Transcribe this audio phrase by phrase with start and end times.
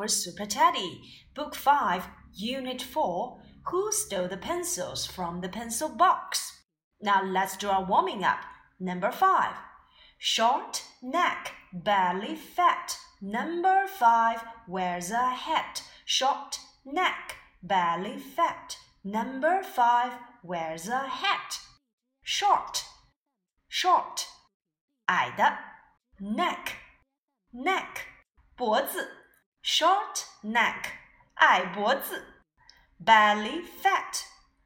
[0.00, 1.00] our Super Teddy,
[1.34, 6.52] Book 5, Unit 4 Who Stole the Pencils from the Pencil Box?
[7.00, 8.40] Now let's do our warming up.
[8.80, 9.54] Number 5.
[10.18, 12.96] Short neck, belly fat.
[13.20, 15.82] Number 5 wears a hat.
[16.04, 18.76] Short neck, belly fat.
[19.04, 21.58] Number 5 wears a hat.
[22.22, 22.84] Short,
[23.68, 24.26] short,
[25.06, 25.58] 矮的
[26.20, 26.74] neck
[27.52, 28.06] neck
[28.56, 29.19] 脖子
[29.62, 30.84] ，short neck
[31.34, 32.42] 矮脖子，
[33.04, 34.22] belly fat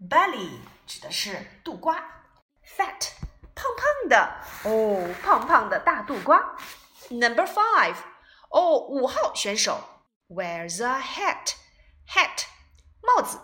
[0.09, 1.97] belly 指的是肚瓜，
[2.65, 3.09] fat
[3.55, 6.57] 胖胖的哦，胖胖的大肚瓜。
[7.09, 7.97] Number five
[8.51, 11.55] 哦，五号选手 wears a hat
[12.09, 12.45] hat
[13.01, 13.41] 帽子。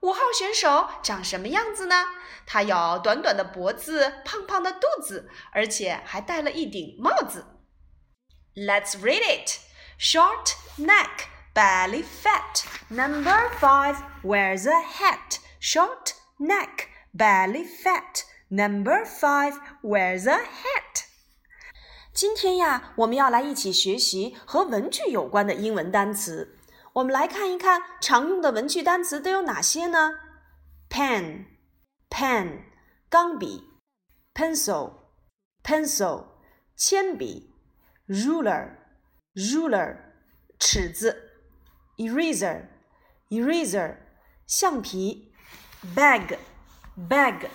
[0.00, 2.06] 五号选手长什么样子呢？
[2.46, 7.44] 他有短短的脖子，胖胖的肚子，而且还戴了一顶帽子。
[8.54, 9.58] Let's read it.
[10.02, 12.64] Short neck, belly fat.
[12.88, 15.38] Number five wears a hat.
[15.60, 18.24] Short neck, belly fat.
[18.48, 21.04] Number five wears a hat.
[22.12, 26.58] 今天呀，我们要来一起学习和文具有关的英文单词。
[26.94, 30.12] 我们来看一看常用的文具单词都有哪些呢？
[30.88, 31.44] pen,
[32.08, 32.62] pen，
[33.08, 33.64] 钢笔；
[34.34, 34.94] pencil,
[35.62, 36.26] pencil，
[36.76, 37.54] 铅笔。
[38.08, 38.70] ruler
[39.34, 39.96] ruler
[40.58, 41.42] 尺子，
[41.96, 42.68] eraser
[43.30, 43.96] eraser
[44.46, 45.32] 橡皮，
[45.94, 46.38] bag
[46.96, 47.48] bag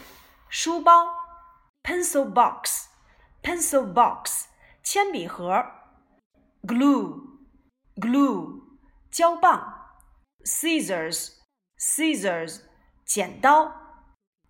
[0.50, 1.14] 书包，
[1.84, 2.88] pencil box
[3.42, 4.48] pencil box
[4.84, 5.66] 铅笔盒，
[6.64, 7.40] glue
[7.96, 8.62] glue
[9.12, 9.90] 胶棒，
[10.46, 11.32] scissors
[11.78, 12.62] scissors
[13.06, 13.74] 剪刀，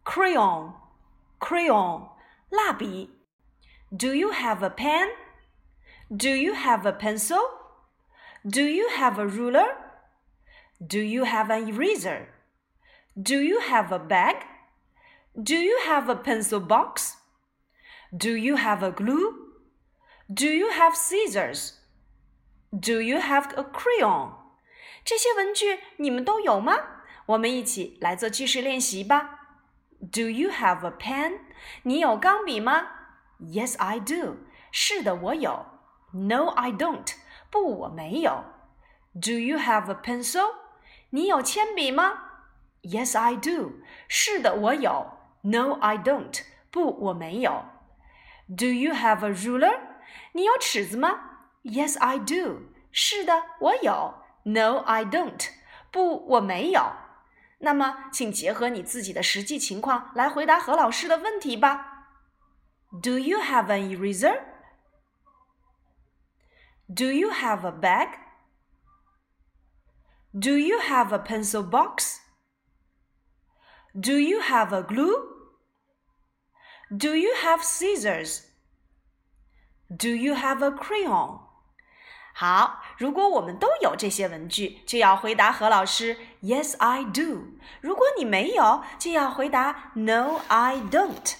[0.03, 0.73] crayon
[1.39, 2.09] crayon
[2.49, 3.09] 蜡笔。
[3.89, 5.09] Do you have a pen?
[6.09, 7.41] Do you have a pencil?
[8.45, 9.65] Do you have a ruler?
[10.79, 12.27] Do you have an eraser?
[13.15, 14.35] Do you have a bag?
[15.35, 17.15] Do you have a pencil box?
[18.11, 19.33] Do you have a glue?
[20.27, 21.79] Do you have scissors?
[22.71, 24.33] Do you have a crayon?
[25.05, 26.77] 这些文具你们都有吗？
[27.25, 29.39] 我们一起来做句式练习吧。
[29.99, 31.39] Do you have a pen?
[31.83, 32.87] 你有钢笔吗？
[33.39, 34.37] Yes, I do.
[34.71, 35.65] 是的，我有。
[36.11, 37.13] no, I don't.
[37.49, 38.43] 不，我没有。
[39.13, 40.47] Do you have a pencil?
[41.11, 42.13] 你有铅笔吗？
[42.81, 43.73] Yes, I do.
[44.07, 45.17] 是的，我有。
[45.41, 46.41] No, I don't.
[46.71, 47.65] 不，我没有。
[48.47, 49.79] Do you have a ruler?
[50.33, 51.19] 你有尺子吗？
[51.63, 52.63] Yes, I do.
[52.91, 54.15] 是的，我有。
[54.43, 55.47] No, I don't.
[55.91, 56.93] 不，我没有。
[57.59, 62.09] 那么，请结合你自己的实际情况来回答何老师的问题吧。
[63.01, 64.41] Do you have an eraser?
[66.87, 68.09] Do you have a bag?
[70.33, 72.19] Do you have a pencil box?
[73.93, 75.15] Do you have a glue?
[76.89, 78.41] Do you have scissors?
[79.89, 81.41] Do you have a crayon?
[82.35, 87.59] 好，如果我们都有这些文具，就要回答何老师 “Yes, I do”。
[87.79, 91.35] 如果你没有，就要回答 “No, I don't”。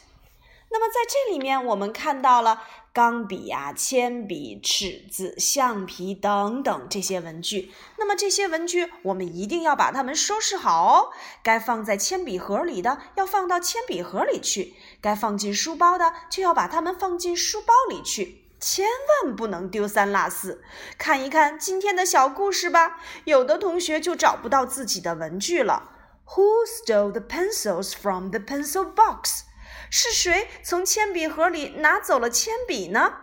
[0.70, 2.62] 那么在这里面，我们看到了
[2.92, 7.72] 钢笔呀、铅笔、尺子、橡皮等等这些文具。
[7.96, 11.10] 那么这些文具，我们一定要把它们收拾好哦。
[11.42, 18.44] 该放在铅笔盒里的，要放到铅笔盒里去；该放进书包的，就要把它们放进书包里去。
[18.60, 18.86] 千
[19.22, 20.62] 万不能丢三落四。
[20.98, 23.00] 看一看今天的小故事吧。
[23.24, 25.92] 有的同学就找不到自己的文具了。
[26.34, 29.44] Who stole the pencils from the pencil box?
[29.89, 33.19] 是谁从铅笔盒里拿走了铅笔呢？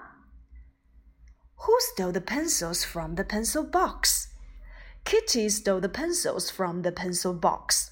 [1.57, 4.29] Who stole the pencils from the pencil box?
[5.05, 7.91] Kitty stole the pencils from the pencil box.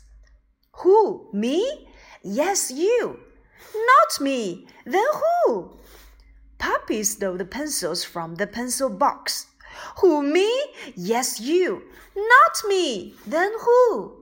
[0.82, 1.30] Who?
[1.32, 1.88] Me?
[2.22, 3.18] Yes, you.
[3.74, 4.66] Not me.
[4.84, 5.76] Then who?
[6.58, 9.46] Puppy stole the pencils from the pencil box.
[10.00, 10.22] Who?
[10.22, 10.48] Me?
[10.94, 11.82] Yes, you.
[12.14, 13.14] Not me.
[13.26, 14.21] Then who?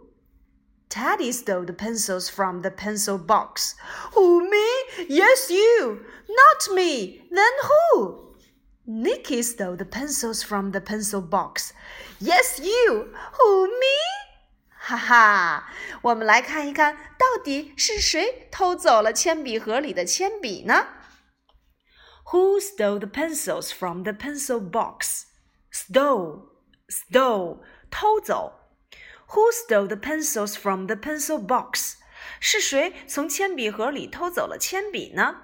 [0.90, 3.74] Teddy stole the pencils from the pencil box.
[4.14, 4.66] Who, me?
[5.08, 6.04] Yes, you.
[6.28, 7.22] Not me.
[7.30, 8.34] Then who?
[8.86, 11.72] Nicky stole the pencils from the pencil box.
[12.20, 13.12] Yes, you.
[13.38, 13.96] Who, me?
[14.78, 15.64] 哈哈，
[16.00, 20.86] 我们来看一看到底是谁偷走了铅笔盒里的铅笔呢
[22.30, 25.24] Who stole the pencils from the pencil box?
[25.72, 26.42] Stole,
[26.88, 27.58] stole，
[27.90, 28.52] 偷走。
[29.30, 31.94] Who stole the pencils from the pencil box?
[32.40, 35.36] 是谁从铅笔盒里偷走了铅笔呢？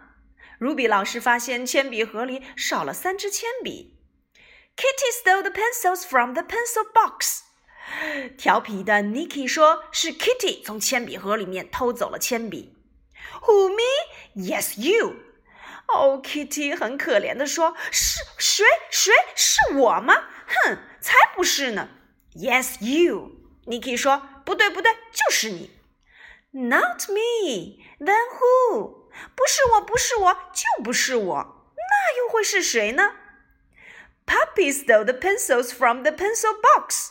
[0.60, 3.98] Ruby 老师发现铅笔盒里少了三支铅笔。
[4.76, 7.40] Kitty stole the pencils from the pencil box.
[8.38, 12.76] 调皮的 Nicky 说：“是 Kitty 从铅笔盒里面偷走了铅笔。”
[13.42, 13.82] Who me?
[14.34, 15.16] Yes, you.
[15.88, 18.64] 哦，Kitty 很可怜的说：“是谁？
[18.90, 20.14] 谁是我吗？
[20.46, 21.88] 哼，才不是呢。”
[22.34, 23.35] Yes, you.
[23.67, 25.71] Nicky 说：“不对，不对，就是你。”
[26.51, 27.83] Not me.
[27.99, 29.09] Then who?
[29.35, 31.73] 不是我，不是我，就不是我。
[31.75, 33.15] 那又会是谁呢
[34.25, 37.09] ？Puppy stole the pencils from the pencil box.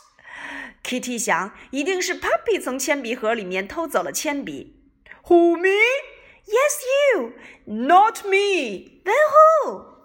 [0.83, 4.83] Kitty 想，一定是 Puppy 从铅笔盒里面偷走了铅笔。
[5.27, 5.69] Who me?
[6.45, 6.81] Yes,
[7.13, 7.33] you.
[7.65, 9.01] Not me.
[9.03, 9.15] Then
[9.63, 9.97] who?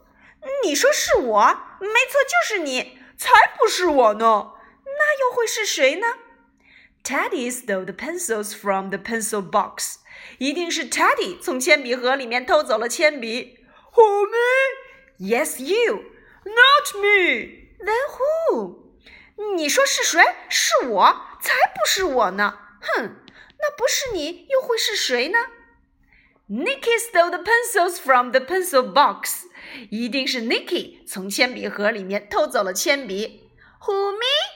[0.65, 1.47] 你说是我？
[1.81, 2.99] 没错，就是你。
[3.17, 4.53] 才不是我呢。
[4.85, 6.07] 那又会是谁呢
[7.04, 9.98] ？Teddy stole the pencils from the pencil box.
[10.40, 13.60] 一定是 Teddy 从铅笔盒里面偷走了铅笔。
[13.94, 14.38] Who me?
[15.20, 16.04] Yes, you.
[16.44, 17.68] Not me.
[17.80, 18.88] Then who?
[19.56, 20.22] 你说是谁？
[20.50, 21.22] 是我？
[21.42, 22.58] 才不是我呢！
[22.82, 23.16] 哼，
[23.60, 25.38] 那不是你，又会是谁呢？
[26.50, 29.44] Nicky stole the pencils from the pencil box，
[29.90, 33.50] 一定是 Nicky 从铅笔盒里面偷走了铅笔。
[33.82, 34.51] Who me？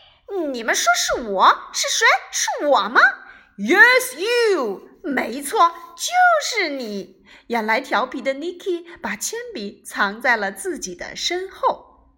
[0.52, 1.70] 你们说是我？
[1.72, 2.06] 是谁？
[2.30, 3.00] 是我吗
[3.58, 4.88] ？Yes, you。
[5.02, 6.12] 没错，就
[6.42, 7.24] 是你。
[7.46, 12.10] 原来调皮的 Nicky 把铅笔藏在了自己的身后。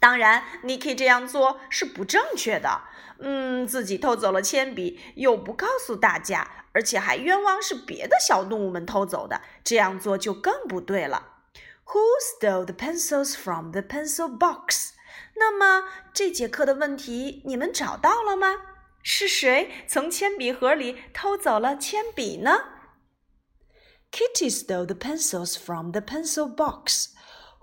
[0.00, 2.82] 当然，Nicky 这样做是不正确的。
[3.20, 11.34] 嗯，自己偷走了铅笔，又不告诉大家，而且还冤枉是别的小动物们偷走的，这样做就更不对了。
[11.86, 14.90] Who stole the pencils from the pencil box？
[15.37, 18.55] 那么这节课的问题你们找到了吗？
[19.01, 22.51] 是谁从铅笔盒里偷走了铅笔呢？
[24.11, 27.09] Kitty stole the pencils from the pencil box.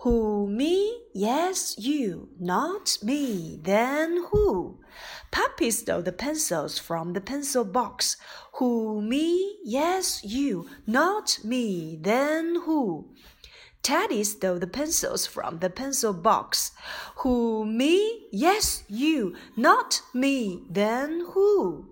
[0.03, 1.11] Who, me?
[1.15, 2.31] Yes, you.
[2.41, 3.61] Not me.
[3.63, 4.81] Then who?
[5.31, 8.17] Puppy stole the pencils from the pencil box.
[8.55, 9.59] Who, me?
[9.65, 10.67] Yes, you.
[10.87, 11.99] Not me.
[12.03, 13.11] Then who?
[13.85, 16.73] Teddy stole the pencils from the pencil box.
[17.23, 18.29] Who, me?
[18.31, 19.35] Yes, you.
[19.57, 20.65] Not me.
[20.71, 21.85] Then who?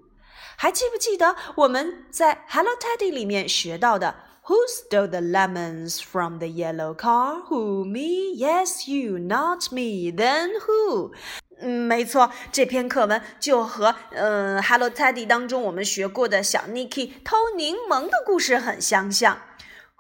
[0.57, 4.17] 还记不记得我们在 Hello Teddy 里面学到的
[4.47, 7.43] who stole the lemons from the yellow car?
[7.49, 8.35] Who, me?
[8.37, 10.11] Yes, you, not me.
[10.11, 11.13] Then who?
[11.61, 19.39] 嗯，没错，这篇课文就和呃《Hello Teddy》当中我们学过的小 Nicky 偷柠檬的故事很相像。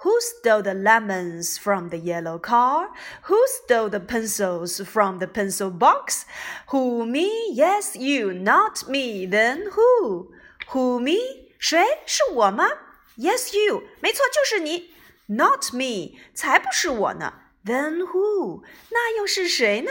[0.05, 2.91] Who stole the lemons from the yellow car?
[3.23, 6.25] Who stole the pencils from the pencil box?
[6.69, 7.29] Who me?
[7.53, 9.27] Yes, you, not me.
[9.27, 10.29] Then who?
[10.73, 11.17] Who me?
[11.59, 11.85] 谁？
[12.07, 12.69] 是我吗？
[13.17, 14.95] Yes, you，没错，就是你。
[15.27, 17.35] Not me，才不是我呢。
[17.65, 18.63] Then who？
[18.91, 19.91] 那又是谁呢？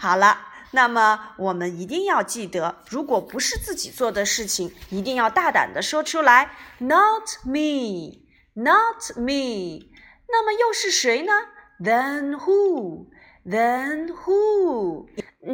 [0.00, 6.50] 好了，那么我们一定要记得，如果不是自己做的事情，一定要大胆的说出来。
[6.78, 7.28] Not
[8.58, 9.90] me，Not me。
[10.28, 11.32] 那么又是谁呢？
[11.80, 15.08] Then who？Then who？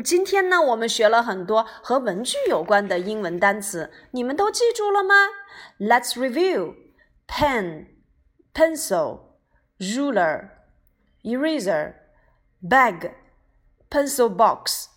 [0.05, 5.15] 今天呢，我们学了很多和文具有关的英文单词，你们都记住了吗？
[5.79, 6.77] Let's review:
[7.27, 7.87] pen,
[8.55, 9.21] pencil,
[9.79, 10.51] ruler,
[11.23, 11.95] eraser,
[12.63, 13.13] bag,
[13.91, 14.89] pencil box,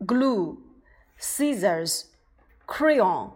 [0.00, 0.58] glue,
[1.20, 2.06] scissors,
[2.66, 3.35] crayon。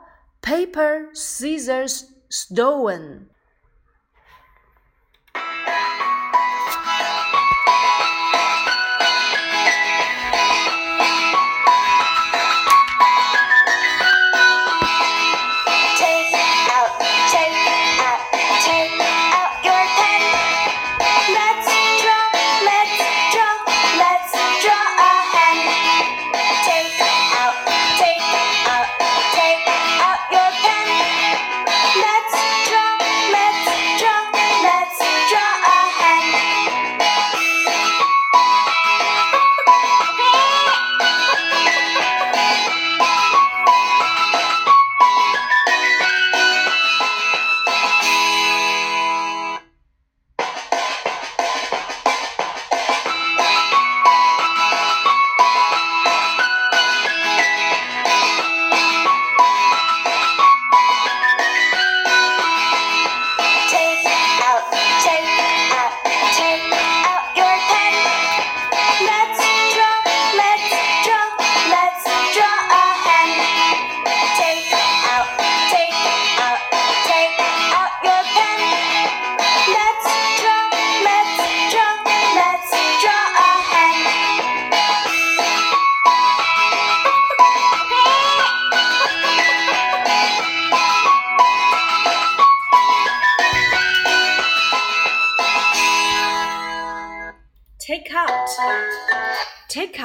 [0.43, 3.27] Paper scissors stone。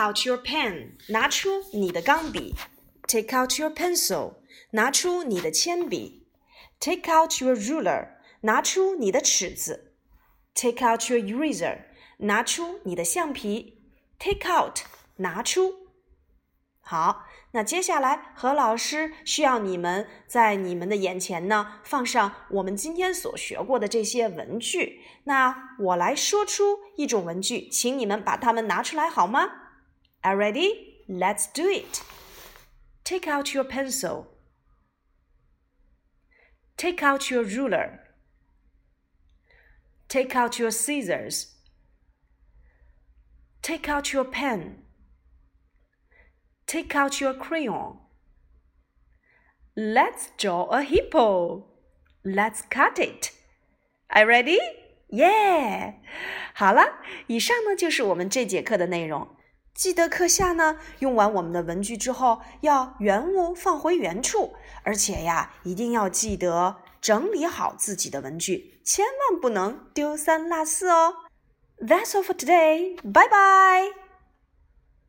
[0.04, 2.56] Out your pen，拿出你的钢笔。
[3.08, 4.36] Take out your pencil，
[4.72, 6.28] 拿出你的铅笔。
[6.80, 8.10] Take out your ruler，
[8.42, 9.94] 拿出你的尺子。
[10.54, 11.84] Take out your eraser，
[12.18, 13.82] 拿出你的橡皮。
[14.20, 14.80] Take out，
[15.18, 15.88] 拿出。
[16.82, 25.02] 好，那接下来何老师需要你们在你们的眼前呢放上我们今天所学过的这些文具。
[25.24, 29.63] 那我来说出一种文具，请你们把它们拿出来好吗
[30.23, 31.03] ？Are ready?
[31.09, 32.03] Let's do it.
[33.05, 34.27] Take out your pencil.
[36.77, 38.01] Take out your ruler.
[40.09, 41.55] Take out your scissors.
[43.63, 44.83] Take out your pen.
[46.67, 47.99] Take out your crayon.
[49.77, 51.67] Let's draw a hippo.
[52.25, 53.33] Let's cut it.
[54.11, 54.59] Are you ready?
[55.11, 55.95] Yeah.
[56.55, 59.37] 好了，以上呢就是我们这节课的内容。
[59.74, 64.54] 记得课下呢，用完我们的文具之后，要原物放回原处，
[64.84, 71.16] 而且呀，一定要记得整理好自己的文具，千万不能丢三落四哦。
[71.80, 72.96] That's all for today.
[73.02, 74.03] Bye bye.